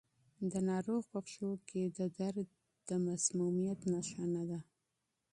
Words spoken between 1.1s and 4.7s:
په پښو کې درد د مسمومیت نښه نه ده.